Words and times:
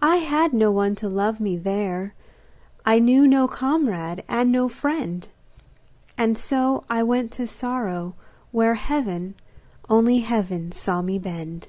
I 0.00 0.16
had 0.16 0.54
no 0.54 0.70
one 0.70 0.94
to 0.94 1.10
love 1.10 1.38
me 1.38 1.58
there, 1.58 2.14
I 2.86 2.98
knew 2.98 3.26
no 3.26 3.46
comrade 3.46 4.24
and 4.26 4.50
no 4.50 4.66
friend; 4.70 5.28
And 6.16 6.38
so 6.38 6.84
I 6.88 7.02
went 7.02 7.32
to 7.32 7.46
sorrow 7.46 8.14
where 8.50 8.76
Heaven, 8.76 9.34
only 9.90 10.20
heaven 10.20 10.72
saw 10.72 11.02
me 11.02 11.18
bend. 11.18 11.68